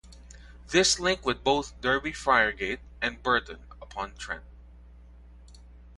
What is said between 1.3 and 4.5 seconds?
both Derby Friargate and Burton upon Trent.